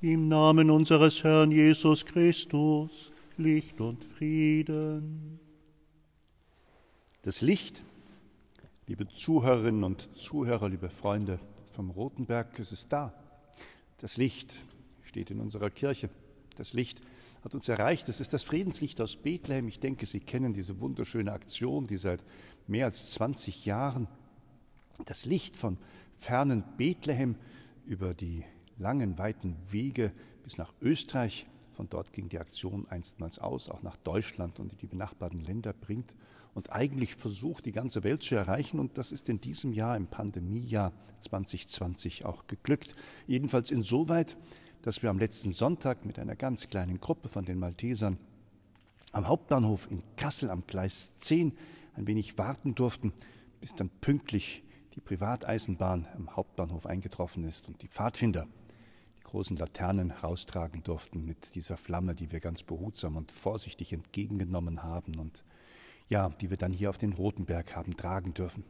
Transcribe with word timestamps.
Im 0.00 0.28
Namen 0.28 0.70
unseres 0.70 1.24
Herrn 1.24 1.50
Jesus 1.50 2.06
Christus, 2.06 3.10
Licht 3.36 3.80
und 3.80 4.04
Frieden. 4.04 5.40
Das 7.22 7.40
Licht, 7.40 7.82
liebe 8.86 9.08
Zuhörerinnen 9.08 9.82
und 9.82 10.08
Zuhörer, 10.16 10.68
liebe 10.68 10.88
Freunde 10.88 11.40
vom 11.72 11.90
Rotenberg, 11.90 12.56
es 12.60 12.70
ist 12.70 12.92
da. 12.92 13.12
Das 13.96 14.16
Licht 14.16 14.64
steht 15.02 15.32
in 15.32 15.40
unserer 15.40 15.68
Kirche. 15.68 16.10
Das 16.56 16.74
Licht 16.74 17.00
hat 17.42 17.54
uns 17.54 17.68
erreicht. 17.68 18.06
Das 18.06 18.20
ist 18.20 18.32
das 18.32 18.44
Friedenslicht 18.44 19.00
aus 19.00 19.16
Bethlehem. 19.16 19.66
Ich 19.66 19.80
denke, 19.80 20.06
Sie 20.06 20.20
kennen 20.20 20.52
diese 20.52 20.78
wunderschöne 20.78 21.32
Aktion, 21.32 21.88
die 21.88 21.96
seit 21.96 22.22
mehr 22.68 22.86
als 22.86 23.10
20 23.14 23.66
Jahren 23.66 24.06
das 25.06 25.24
Licht 25.24 25.56
von 25.56 25.76
fernen 26.14 26.62
Bethlehem 26.76 27.34
über 27.84 28.14
die 28.14 28.44
langen, 28.78 29.18
weiten 29.18 29.56
Wege 29.70 30.12
bis 30.42 30.58
nach 30.58 30.72
Österreich. 30.80 31.46
Von 31.72 31.88
dort 31.88 32.12
ging 32.12 32.28
die 32.28 32.38
Aktion 32.38 32.86
einstmals 32.88 33.38
aus, 33.38 33.68
auch 33.68 33.82
nach 33.82 33.96
Deutschland 33.96 34.58
und 34.58 34.72
in 34.72 34.78
die 34.78 34.86
benachbarten 34.86 35.40
Länder 35.40 35.72
bringt 35.72 36.16
und 36.54 36.72
eigentlich 36.72 37.14
versucht, 37.14 37.66
die 37.66 37.72
ganze 37.72 38.02
Welt 38.02 38.22
zu 38.22 38.34
erreichen. 38.34 38.80
Und 38.80 38.98
das 38.98 39.12
ist 39.12 39.28
in 39.28 39.40
diesem 39.40 39.72
Jahr, 39.72 39.96
im 39.96 40.08
Pandemiejahr 40.08 40.92
2020, 41.20 42.24
auch 42.24 42.46
geglückt. 42.46 42.96
Jedenfalls 43.26 43.70
insoweit, 43.70 44.36
dass 44.82 45.02
wir 45.02 45.10
am 45.10 45.18
letzten 45.18 45.52
Sonntag 45.52 46.04
mit 46.04 46.18
einer 46.18 46.34
ganz 46.34 46.68
kleinen 46.68 47.00
Gruppe 47.00 47.28
von 47.28 47.44
den 47.44 47.58
Maltesern 47.58 48.18
am 49.12 49.28
Hauptbahnhof 49.28 49.90
in 49.90 50.02
Kassel 50.16 50.50
am 50.50 50.66
Gleis 50.66 51.16
10 51.18 51.52
ein 51.94 52.06
wenig 52.06 52.38
warten 52.38 52.74
durften, 52.74 53.12
bis 53.60 53.74
dann 53.74 53.90
pünktlich 54.00 54.62
die 54.94 55.00
Privateisenbahn 55.00 56.06
am 56.16 56.34
Hauptbahnhof 56.36 56.86
eingetroffen 56.86 57.44
ist 57.44 57.68
und 57.68 57.82
die 57.82 57.88
Pfadfinder 57.88 58.46
großen 59.28 59.58
Laternen 59.58 60.10
raustragen 60.10 60.82
durften 60.82 61.24
mit 61.26 61.54
dieser 61.54 61.76
Flamme, 61.76 62.14
die 62.14 62.32
wir 62.32 62.40
ganz 62.40 62.62
behutsam 62.62 63.16
und 63.16 63.30
vorsichtig 63.30 63.92
entgegengenommen 63.92 64.82
haben 64.82 65.16
und 65.16 65.44
ja, 66.08 66.30
die 66.30 66.48
wir 66.48 66.56
dann 66.56 66.72
hier 66.72 66.88
auf 66.88 66.96
den 66.96 67.12
Rotenberg 67.12 67.76
haben 67.76 67.94
tragen 67.94 68.32
dürfen. 68.32 68.64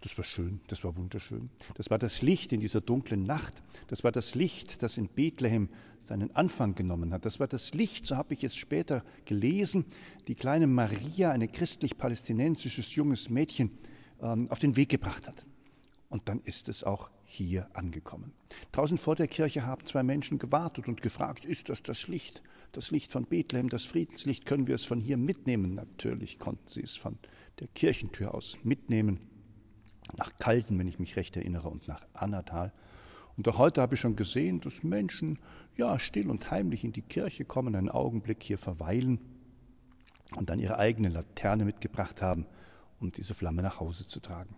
Das 0.00 0.16
war 0.16 0.24
schön, 0.24 0.62
das 0.68 0.82
war 0.82 0.96
wunderschön. 0.96 1.50
Das 1.74 1.90
war 1.90 1.98
das 1.98 2.22
Licht 2.22 2.54
in 2.54 2.60
dieser 2.60 2.80
dunklen 2.80 3.24
Nacht. 3.24 3.62
Das 3.88 4.02
war 4.02 4.10
das 4.10 4.34
Licht, 4.34 4.82
das 4.82 4.96
in 4.96 5.08
Bethlehem 5.08 5.68
seinen 6.00 6.34
Anfang 6.34 6.74
genommen 6.74 7.12
hat. 7.12 7.26
Das 7.26 7.38
war 7.38 7.46
das 7.46 7.74
Licht, 7.74 8.06
so 8.06 8.16
habe 8.16 8.32
ich 8.32 8.44
es 8.44 8.56
später 8.56 9.04
gelesen, 9.26 9.84
die 10.26 10.34
kleine 10.34 10.66
Maria, 10.66 11.32
eine 11.32 11.48
christlich-palästinensisches 11.48 12.94
junges 12.94 13.28
Mädchen, 13.28 13.76
ähm, 14.22 14.50
auf 14.50 14.58
den 14.58 14.74
Weg 14.76 14.88
gebracht 14.88 15.26
hat. 15.26 15.44
Und 16.08 16.30
dann 16.30 16.40
ist 16.44 16.70
es 16.70 16.82
auch 16.82 17.10
hier 17.30 17.68
angekommen. 17.74 18.32
Draußen 18.72 18.96
vor 18.96 19.14
der 19.14 19.28
Kirche 19.28 19.66
haben 19.66 19.84
zwei 19.84 20.02
Menschen 20.02 20.38
gewartet 20.38 20.88
und 20.88 21.02
gefragt, 21.02 21.44
ist 21.44 21.68
das 21.68 21.82
das 21.82 22.08
Licht, 22.08 22.42
das 22.72 22.90
Licht 22.90 23.12
von 23.12 23.26
Bethlehem, 23.26 23.68
das 23.68 23.84
Friedenslicht, 23.84 24.46
können 24.46 24.66
wir 24.66 24.74
es 24.74 24.84
von 24.84 24.98
hier 24.98 25.18
mitnehmen? 25.18 25.74
Natürlich 25.74 26.38
konnten 26.38 26.66
sie 26.66 26.82
es 26.82 26.96
von 26.96 27.18
der 27.60 27.68
Kirchentür 27.68 28.34
aus 28.34 28.56
mitnehmen, 28.62 29.20
nach 30.16 30.38
Kalten, 30.38 30.78
wenn 30.78 30.88
ich 30.88 30.98
mich 30.98 31.16
recht 31.16 31.36
erinnere, 31.36 31.68
und 31.68 31.86
nach 31.86 32.06
Annatal. 32.14 32.72
Und 33.36 33.46
auch 33.46 33.58
heute 33.58 33.82
habe 33.82 33.94
ich 33.94 34.00
schon 34.00 34.16
gesehen, 34.16 34.62
dass 34.62 34.82
Menschen 34.82 35.38
ja 35.76 35.98
still 35.98 36.30
und 36.30 36.50
heimlich 36.50 36.82
in 36.82 36.92
die 36.92 37.02
Kirche 37.02 37.44
kommen, 37.44 37.76
einen 37.76 37.90
Augenblick 37.90 38.42
hier 38.42 38.58
verweilen 38.58 39.20
und 40.34 40.48
dann 40.48 40.60
ihre 40.60 40.78
eigene 40.78 41.10
Laterne 41.10 41.66
mitgebracht 41.66 42.22
haben, 42.22 42.46
um 43.00 43.12
diese 43.12 43.34
Flamme 43.34 43.60
nach 43.60 43.80
Hause 43.80 44.06
zu 44.06 44.20
tragen. 44.20 44.56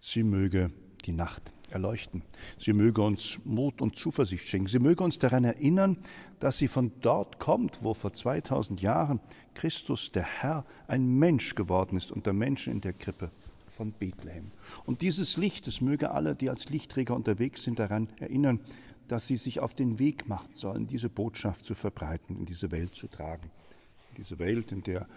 Sie 0.00 0.22
möge 0.22 0.70
die 1.06 1.12
Nacht 1.12 1.50
erleuchten. 1.72 2.22
Sie 2.58 2.72
möge 2.72 3.02
uns 3.02 3.38
Mut 3.44 3.80
und 3.80 3.96
Zuversicht 3.96 4.48
schenken. 4.48 4.68
Sie 4.68 4.78
möge 4.78 5.04
uns 5.04 5.18
daran 5.18 5.44
erinnern, 5.44 5.96
dass 6.38 6.58
sie 6.58 6.68
von 6.68 6.92
dort 7.00 7.38
kommt, 7.38 7.82
wo 7.82 7.94
vor 7.94 8.12
2000 8.12 8.80
Jahren 8.80 9.20
Christus, 9.54 10.12
der 10.12 10.24
Herr, 10.24 10.64
ein 10.86 11.18
Mensch 11.18 11.54
geworden 11.54 11.96
ist 11.96 12.12
unter 12.12 12.32
Menschen 12.32 12.72
in 12.72 12.80
der 12.80 12.92
Krippe 12.92 13.30
von 13.70 13.92
Bethlehem. 13.92 14.50
Und 14.84 15.02
dieses 15.02 15.36
Licht, 15.36 15.66
es 15.68 15.80
möge 15.80 16.10
alle, 16.10 16.34
die 16.34 16.50
als 16.50 16.68
Lichtträger 16.68 17.14
unterwegs 17.14 17.62
sind, 17.62 17.78
daran 17.78 18.08
erinnern, 18.18 18.60
dass 19.08 19.26
sie 19.26 19.36
sich 19.36 19.60
auf 19.60 19.74
den 19.74 19.98
Weg 19.98 20.28
machen 20.28 20.54
sollen, 20.54 20.86
diese 20.86 21.08
Botschaft 21.08 21.64
zu 21.64 21.74
verbreiten, 21.74 22.36
in 22.36 22.46
diese 22.46 22.70
Welt 22.70 22.94
zu 22.94 23.08
tragen. 23.08 23.50
In 24.10 24.16
diese 24.18 24.38
Welt, 24.38 24.70
in 24.70 24.82
der 24.82 25.08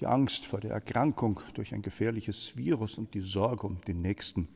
die 0.00 0.06
Angst 0.06 0.46
vor 0.46 0.60
der 0.60 0.72
Erkrankung 0.72 1.40
durch 1.54 1.74
ein 1.74 1.82
gefährliches 1.82 2.56
Virus 2.56 2.98
und 2.98 3.14
die 3.14 3.20
Sorge 3.20 3.66
um 3.66 3.80
den 3.82 4.00
Nächsten 4.00 4.48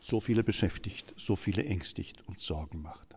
so 0.00 0.20
viele 0.20 0.44
beschäftigt, 0.44 1.14
so 1.16 1.36
viele 1.36 1.64
ängstigt 1.64 2.22
und 2.26 2.38
Sorgen 2.38 2.82
macht. 2.82 3.08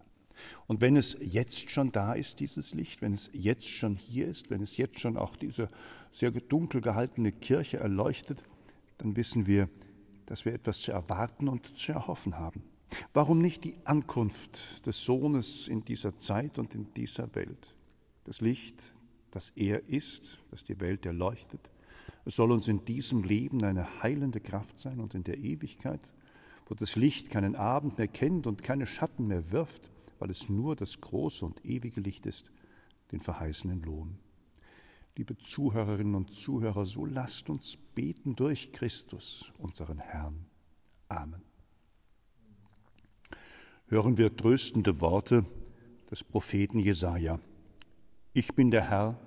Und 0.68 0.82
wenn 0.82 0.96
es 0.96 1.18
jetzt 1.20 1.70
schon 1.70 1.92
da 1.92 2.14
ist, 2.14 2.40
dieses 2.40 2.74
Licht, 2.74 3.02
wenn 3.02 3.14
es 3.14 3.30
jetzt 3.34 3.70
schon 3.70 3.96
hier 3.96 4.28
ist, 4.28 4.50
wenn 4.50 4.62
es 4.62 4.78
jetzt 4.78 5.00
schon 5.00 5.18
auch 5.18 5.36
diese 5.36 5.70
sehr 6.12 6.32
dunkel 6.32 6.82
gehaltene 6.82 7.32
Kirche 7.32 7.78
erleuchtet, 7.78 8.44
dann 8.98 9.16
wissen 9.16 9.48
wir, 9.48 9.70
dass 10.26 10.46
wir 10.46 10.54
etwas 10.54 10.82
zu 10.82 10.92
erwarten 10.92 11.48
und 11.48 11.78
zu 11.78 11.92
erhoffen 11.92 12.38
haben. 12.38 12.64
Warum 13.14 13.40
nicht 13.40 13.64
die 13.64 13.76
Ankunft 13.86 14.86
des 14.86 15.04
Sohnes 15.04 15.68
in 15.68 15.84
dieser 15.84 16.18
Zeit 16.18 16.60
und 16.60 16.76
in 16.76 16.94
dieser 16.94 17.34
Welt? 17.36 17.76
Das 18.24 18.42
Licht, 18.42 18.94
das 19.32 19.52
er 19.56 19.88
ist, 19.88 20.40
das 20.52 20.64
die 20.64 20.80
Welt 20.80 21.06
erleuchtet. 21.06 21.72
Es 22.26 22.36
soll 22.36 22.52
uns 22.52 22.68
in 22.68 22.86
diesem 22.86 23.24
Leben 23.24 23.64
eine 23.64 24.04
heilende 24.04 24.40
Kraft 24.40 24.78
sein 24.78 25.00
und 25.00 25.16
in 25.16 25.24
der 25.24 25.38
Ewigkeit 25.38 26.02
das 26.76 26.96
Licht 26.96 27.30
keinen 27.30 27.56
Abend 27.56 27.98
mehr 27.98 28.08
kennt 28.08 28.48
und 28.48 28.64
keine 28.64 28.86
Schatten 28.86 29.28
mehr 29.28 29.52
wirft, 29.52 29.92
weil 30.20 30.30
es 30.30 30.50
nur 30.50 30.76
das 30.76 31.02
große 31.02 31.46
und 31.46 31.66
ewige 31.66 32.02
Licht 32.02 32.26
ist, 32.26 32.52
den 33.12 33.22
verheißenen 33.22 33.82
Lohn. 33.82 34.20
Liebe 35.18 35.38
Zuhörerinnen 35.38 36.16
und 36.16 36.34
Zuhörer, 36.34 36.86
so 36.86 37.06
lasst 37.06 37.50
uns 37.50 37.78
beten 37.96 38.36
durch 38.36 38.72
Christus, 38.72 39.52
unseren 39.58 40.00
Herrn. 40.00 40.46
Amen. 41.10 41.42
Hören 43.88 44.18
wir 44.18 44.36
tröstende 44.38 45.02
Worte 45.02 45.46
des 46.10 46.24
Propheten 46.24 46.80
Jesaja. 46.80 47.40
Ich 48.32 48.56
bin 48.56 48.72
der 48.72 48.90
Herr 48.90 49.20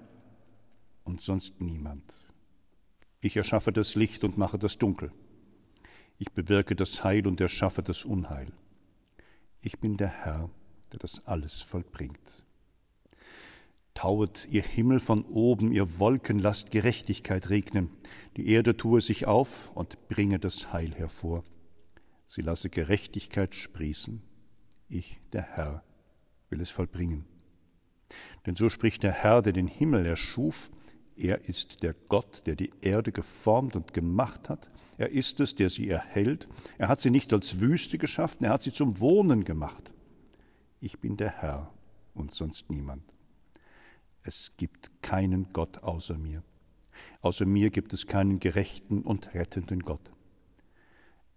und 1.05 1.21
sonst 1.21 1.61
niemand. 1.61 2.15
Ich 3.21 3.37
erschaffe 3.37 3.73
das 3.73 3.95
Licht 3.95 4.25
und 4.25 4.39
mache 4.39 4.59
das 4.59 4.79
Dunkel. 4.79 5.13
Ich 6.19 6.33
bewirke 6.33 6.77
das 6.77 7.03
Heil 7.05 7.27
und 7.27 7.41
erschaffe 7.41 7.83
das 7.83 8.05
Unheil. 8.05 8.53
Ich 9.61 9.81
bin 9.81 9.97
der 9.97 10.09
Herr, 10.09 10.51
der 10.93 10.99
das 11.01 11.27
alles 11.27 11.61
vollbringt. 11.61 12.45
Tauet, 13.95 14.49
ihr 14.51 14.63
Himmel 14.63 15.01
von 15.01 15.25
oben, 15.25 15.73
ihr 15.73 15.99
Wolken, 15.99 16.39
lasst 16.39 16.71
Gerechtigkeit 16.71 17.49
regnen. 17.49 17.91
Die 18.37 18.49
Erde 18.49 18.77
tue 18.77 19.01
sich 19.01 19.27
auf 19.27 19.71
und 19.75 20.09
bringe 20.09 20.39
das 20.39 20.73
Heil 20.73 20.93
hervor. 20.95 21.45
Sie 22.27 22.43
lasse 22.43 22.71
Gerechtigkeit 22.71 23.55
sprießen. 23.55 24.23
Ich, 24.89 25.21
der 25.33 25.43
Herr, 25.43 25.85
will 26.51 26.61
es 26.61 26.71
vollbringen. 26.71 27.25
Denn 28.47 28.57
so 28.57 28.69
spricht 28.69 29.03
der 29.03 29.13
Herr, 29.13 29.43
der 29.43 29.53
den 29.53 29.69
Himmel 29.69 30.05
erschuf, 30.05 30.71
er 31.17 31.49
ist 31.49 31.83
der 31.83 31.95
Gott, 32.09 32.43
der 32.47 32.57
die 32.57 32.73
Erde 32.81 33.13
geformt 33.13 33.77
und 33.77 33.95
gemacht 33.95 34.49
hat. 34.49 34.71
Er 34.99 35.11
ist 35.11 35.41
es, 35.41 35.55
der 35.55 35.71
sie 35.71 35.89
erhält. 35.89 36.49
Er 36.79 36.89
hat 36.89 37.01
sie 37.01 37.11
nicht 37.11 37.33
als 37.33 37.61
Wüste 37.61 37.99
geschaffen, 37.99 38.45
er 38.45 38.53
hat 38.53 38.63
sie 38.63 38.73
zum 38.73 38.99
Wohnen 39.01 39.45
gemacht. 39.45 39.93
Ich 40.81 40.99
bin 40.99 41.17
der 41.17 41.31
Herr 41.31 41.73
und 42.15 42.33
sonst 42.33 42.71
niemand. 42.71 43.15
Es 44.23 44.53
gibt 44.57 44.91
keinen 45.03 45.53
Gott 45.53 45.83
außer 45.83 46.19
mir. 46.19 46.43
Außer 47.21 47.47
mir 47.47 47.71
gibt 47.71 47.93
es 47.93 48.07
keinen 48.07 48.39
gerechten 48.39 49.03
und 49.03 49.35
rettenden 49.35 49.81
Gott. 49.81 50.13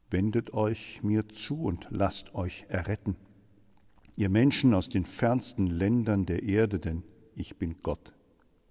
Wendet 0.10 0.54
euch 0.54 1.04
mir 1.04 1.28
zu 1.28 1.64
und 1.64 1.88
lasst 1.90 2.34
euch 2.34 2.66
erretten. 2.70 3.16
Ihr 4.16 4.30
Menschen 4.30 4.74
aus 4.74 4.90
den 4.90 5.06
fernsten 5.06 5.68
Ländern 5.68 6.26
der 6.26 6.44
Erde, 6.44 6.80
denn 6.80 7.04
ich 7.36 7.58
bin 7.58 7.82
Gott 7.84 8.14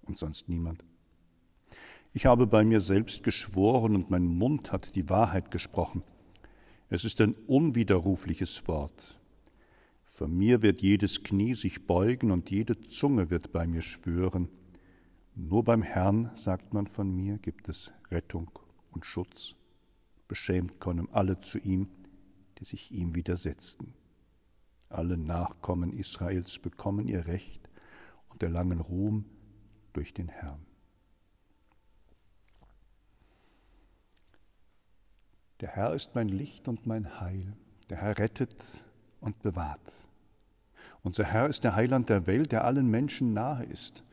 und 0.01 0.17
sonst 0.17 0.49
niemand. 0.49 0.83
Ich 2.17 2.25
habe 2.25 2.47
bei 2.47 2.65
mir 2.65 2.81
selbst 2.81 3.21
geschworen 3.21 3.93
und 3.93 4.09
mein 4.09 4.25
Mund 4.25 4.71
hat 4.71 4.95
die 4.95 5.07
Wahrheit 5.07 5.51
gesprochen. 5.51 6.01
Es 6.89 7.05
ist 7.05 7.21
ein 7.21 7.35
unwiderrufliches 7.45 8.67
Wort. 8.67 9.19
Vor 10.03 10.27
mir 10.27 10.63
wird 10.63 10.81
jedes 10.81 11.21
Knie 11.21 11.53
sich 11.53 11.85
beugen 11.85 12.31
und 12.31 12.49
jede 12.49 12.79
Zunge 12.79 13.29
wird 13.29 13.51
bei 13.51 13.67
mir 13.67 13.83
schwören. 13.83 14.49
Nur 15.35 15.63
beim 15.63 15.83
Herrn, 15.83 16.31
sagt 16.33 16.73
man 16.73 16.87
von 16.87 17.15
mir, 17.15 17.37
gibt 17.37 17.69
es 17.69 17.93
Rettung 18.09 18.49
und 18.89 19.05
Schutz. 19.05 19.55
Beschämt 20.27 20.79
kommen 20.79 21.09
alle 21.11 21.39
zu 21.39 21.59
ihm, 21.59 21.87
die 22.57 22.65
sich 22.65 22.91
ihm 22.91 23.13
widersetzten. 23.13 23.93
Alle 24.89 25.17
Nachkommen 25.17 25.93
Israels 25.93 26.57
bekommen 26.57 27.07
ihr 27.09 27.27
Recht 27.27 27.69
und 28.29 28.41
erlangen 28.41 28.79
Ruhm 28.79 29.25
durch 29.93 30.15
den 30.15 30.29
Herrn. 30.29 30.66
Der 35.59 35.69
Herr 35.69 35.95
ist 35.95 36.13
mein 36.13 36.29
Licht 36.29 36.67
und 36.67 36.85
mein 36.85 37.19
Heil. 37.19 37.53
Der 37.89 37.97
Herr 37.97 38.19
rettet 38.19 38.87
und 39.21 39.41
bewahrt. 39.41 40.07
Unser 41.01 41.23
Herr 41.23 41.47
ist 41.47 41.63
der 41.63 41.75
Heiland 41.75 42.09
der 42.09 42.27
Welt, 42.27 42.51
der 42.51 42.63
allen 42.63 42.87
Menschen 42.87 43.33
nahe 43.33 43.63
ist. 43.65 44.03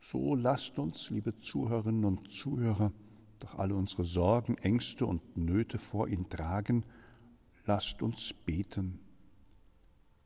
So 0.00 0.36
lasst 0.36 0.78
uns, 0.78 1.10
liebe 1.10 1.36
Zuhörerinnen 1.36 2.04
und 2.04 2.30
Zuhörer, 2.30 2.92
doch 3.40 3.58
alle 3.58 3.74
unsere 3.74 4.04
Sorgen, 4.04 4.56
Ängste 4.58 5.06
und 5.06 5.36
Nöte 5.36 5.78
vor 5.78 6.06
ihn 6.06 6.28
tragen. 6.28 6.84
Lasst 7.66 8.00
uns 8.00 8.32
beten. 8.32 9.00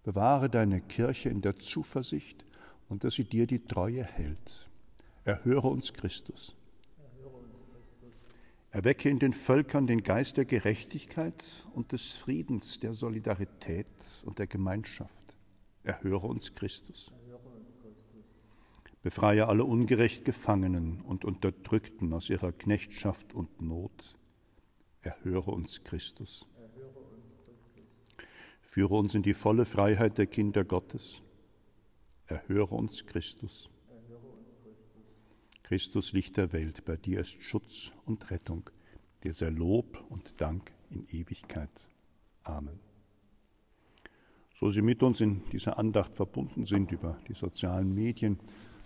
Bewahre 0.03 0.51
deine 0.51 0.83
Kirche 0.83 1.31
in 1.31 1.41
der 1.41 1.57
Zuversicht 1.57 2.45
und 2.89 3.05
dass 3.05 3.15
sie 3.15 3.25
dir 3.25 3.47
die 3.47 3.65
Treue 3.65 4.05
hält. 4.05 4.69
Erhöre 5.25 5.69
uns 5.69 5.95
Christus. 5.95 6.58
Erwecke 8.71 9.09
in 9.09 9.19
den 9.19 9.33
Völkern 9.33 9.87
den 9.87 10.03
Geist 10.03 10.37
der 10.37 10.45
Gerechtigkeit 10.45 11.43
und 11.75 11.93
des 11.93 12.13
Friedens, 12.13 12.79
der 12.81 12.93
Solidarität 12.93 13.87
und 14.27 14.39
der 14.39 14.47
Gemeinschaft. 14.47 15.37
Erhöre 15.85 16.27
uns 16.27 16.55
Christus. 16.55 17.11
Befreie 19.03 19.47
alle 19.49 19.65
ungerecht 19.65 20.25
Gefangenen 20.25 21.01
und 21.01 21.25
Unterdrückten 21.25 22.13
aus 22.13 22.29
ihrer 22.29 22.53
Knechtschaft 22.53 23.33
und 23.33 23.63
Not. 23.63 24.17
Erhöre 25.01 25.53
uns 25.53 25.83
Christus. 25.85 26.47
Führe 28.61 28.97
uns 28.97 29.15
in 29.15 29.23
die 29.23 29.33
volle 29.33 29.65
Freiheit 29.65 30.19
der 30.19 30.27
Kinder 30.27 30.63
Gottes. 30.63 31.23
Erhöre 32.27 32.75
uns 32.75 33.07
Christus. 33.07 33.71
Christus 35.69 36.15
Licht 36.15 36.39
der 36.39 36.55
Welt, 36.55 36.87
bei 36.87 36.97
dir 36.97 37.21
ist 37.21 37.43
Schutz 37.43 37.93
und 38.07 38.31
Rettung. 38.31 38.71
Dir 39.23 39.35
sei 39.35 39.51
Lob 39.51 40.03
und 40.09 40.41
Dank 40.41 40.73
in 40.89 41.07
Ewigkeit. 41.11 41.69
Amen. 42.43 42.81
So 44.55 44.71
Sie 44.71 44.81
mit 44.81 45.03
uns 45.03 45.21
in 45.21 45.43
dieser 45.51 45.79
Andacht 45.79 46.15
verbunden 46.15 46.65
sind 46.65 46.91
über 46.91 47.19
die 47.29 47.35
sozialen 47.35 47.93
Medien, 47.93 48.39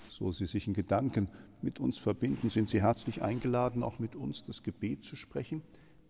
so 0.09 0.33
Sie 0.33 0.45
sich 0.47 0.67
in 0.67 0.75
Gedanken 0.75 1.29
mit 1.61 1.79
uns 1.79 1.99
verbinden, 1.99 2.51
sind 2.51 2.69
Sie 2.69 2.83
herzlich 2.83 3.23
eingeladen, 3.23 3.85
auch 3.85 4.01
mit 4.01 4.17
uns 4.17 4.45
das 4.45 4.65
Gebet 4.65 5.05
zu 5.05 5.15
sprechen, 5.15 5.63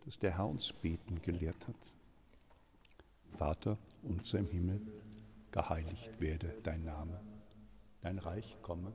das 0.07 0.19
der 0.19 0.39
Herr 0.39 0.49
uns 0.49 0.73
beten 0.73 1.21
gelehrt 1.21 1.69
hat. 1.69 1.97
Vater 3.29 3.77
unser 4.03 4.39
im 4.39 4.49
Himmel, 4.49 4.81
geheiligt 5.51 6.19
werde 6.19 6.57
dein 6.63 6.83
Name, 6.83 7.21
dein 8.01 8.17
Reich 8.19 8.57
komme, 8.63 8.95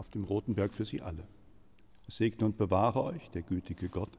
auf 0.00 0.08
dem 0.08 0.24
Rotenberg 0.24 0.72
für 0.72 0.86
Sie 0.86 1.02
alle. 1.02 1.28
Es 2.08 2.16
segne 2.16 2.46
und 2.46 2.56
bewahre 2.56 3.04
euch 3.04 3.30
der 3.30 3.42
gütige 3.42 3.90
Gott, 3.90 4.18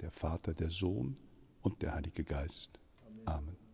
der 0.00 0.12
Vater, 0.12 0.54
der 0.54 0.70
Sohn 0.70 1.16
und 1.60 1.82
der 1.82 1.94
Heilige 1.94 2.22
Geist. 2.24 2.78
Amen. 3.26 3.67